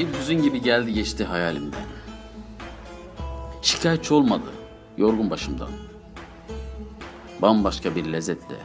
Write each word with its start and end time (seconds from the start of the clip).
Bir 0.00 0.18
hüzün 0.18 0.42
gibi 0.42 0.62
geldi 0.62 0.94
geçti 0.94 1.24
hayalimden. 1.24 1.84
Şikayetçi 3.62 4.14
olmadı, 4.14 4.52
yorgun 4.96 5.30
başımdan. 5.30 5.70
Bambaşka 7.42 7.96
bir 7.96 8.12
lezzetle 8.12 8.56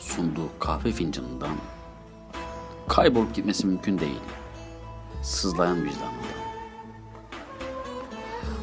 sunduğu 0.00 0.48
kahve 0.60 0.92
fincanından 0.92 1.50
kaybolup 2.88 3.34
gitmesi 3.34 3.66
mümkün 3.66 3.98
değil. 3.98 4.20
Sızlayan 5.22 5.84
vicdanından. 5.84 6.36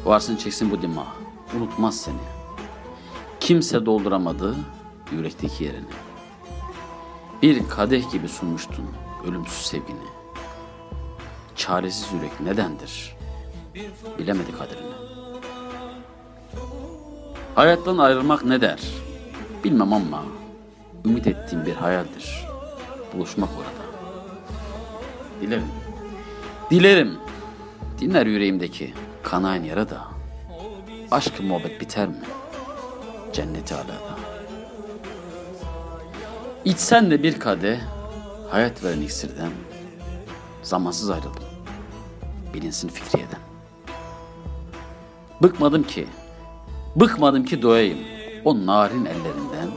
Varsın 0.04 0.36
çeksin 0.36 0.70
bu 0.70 0.82
dima, 0.82 1.06
unutmaz 1.56 2.00
seni. 2.00 2.24
Kimse 3.40 3.86
dolduramadı 3.86 4.56
yürekteki 5.12 5.64
yerini. 5.64 5.94
Bir 7.42 7.68
kadeh 7.68 8.12
gibi 8.12 8.28
sunmuştun 8.28 8.86
ölümsüz 9.24 9.66
sevgini. 9.66 10.23
Çaresiz 11.56 12.12
yürek 12.12 12.40
nedendir? 12.40 13.16
Bilemedi 14.18 14.52
kaderini. 14.58 14.94
Hayattan 17.54 17.98
ayrılmak 17.98 18.44
ne 18.44 18.60
der? 18.60 18.80
Bilmem 19.64 19.92
ama 19.92 20.22
ümit 21.04 21.26
ettiğim 21.26 21.66
bir 21.66 21.74
hayaldir. 21.74 22.44
Buluşmak 23.14 23.48
orada. 23.58 23.84
Dilerim. 25.40 25.68
Dilerim. 26.70 27.18
Dinler 28.00 28.26
yüreğimdeki 28.26 28.94
kanayan 29.22 29.64
yara 29.64 29.90
da. 29.90 30.04
Aşk 31.10 31.40
muhabbet 31.40 31.80
biter 31.80 32.08
mi? 32.08 32.16
Cenneti 33.32 33.74
alada. 33.74 34.18
İçsen 36.64 37.10
de 37.10 37.22
bir 37.22 37.38
kade 37.40 37.80
hayat 38.50 38.84
veren 38.84 39.00
iksirden 39.00 39.50
zamansız 40.64 41.10
ayrıldım. 41.10 41.44
Bilinsin 42.54 42.88
Fikriye'den. 42.88 43.40
Bıkmadım 45.42 45.82
ki, 45.82 46.06
bıkmadım 46.96 47.44
ki 47.44 47.62
doyayım 47.62 47.98
o 48.44 48.66
narin 48.66 49.04
ellerinden. 49.04 49.68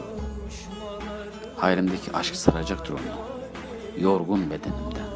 Hayalimdeki 1.57 2.11
aşk 2.13 2.35
saracaktır 2.35 2.93
onu, 2.93 2.99
yorgun 4.03 4.49
bedenimden. 4.49 5.07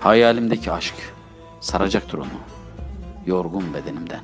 Hayalimdeki 0.00 0.72
aşk 0.72 0.94
saracaktır 1.60 2.18
onu, 2.18 2.26
yorgun 3.26 3.74
bedenimden. 3.74 4.20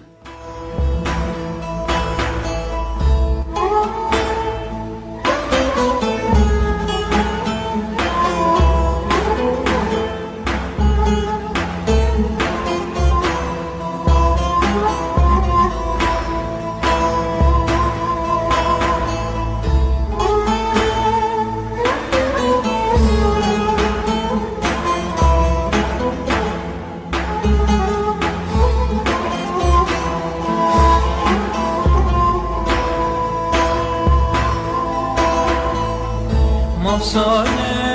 افسانه 36.97 37.86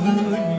good 0.00 0.53